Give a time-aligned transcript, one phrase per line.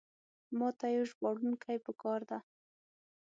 [0.57, 2.37] ماته یو ژباړونکی پکار ده.